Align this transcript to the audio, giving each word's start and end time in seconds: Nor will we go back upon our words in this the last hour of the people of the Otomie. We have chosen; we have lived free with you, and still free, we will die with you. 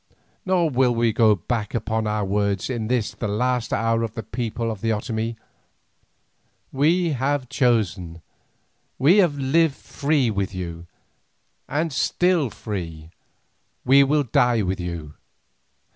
Nor 0.47 0.71
will 0.71 0.95
we 0.95 1.13
go 1.13 1.35
back 1.35 1.75
upon 1.75 2.07
our 2.07 2.25
words 2.25 2.71
in 2.71 2.87
this 2.87 3.11
the 3.11 3.27
last 3.27 3.71
hour 3.71 4.01
of 4.01 4.15
the 4.15 4.23
people 4.23 4.71
of 4.71 4.81
the 4.81 4.89
Otomie. 4.91 5.35
We 6.71 7.09
have 7.11 7.47
chosen; 7.49 8.23
we 8.97 9.17
have 9.17 9.37
lived 9.37 9.75
free 9.75 10.31
with 10.31 10.55
you, 10.55 10.87
and 11.69 11.93
still 11.93 12.49
free, 12.49 13.11
we 13.85 14.03
will 14.03 14.23
die 14.23 14.63
with 14.63 14.79
you. 14.79 15.13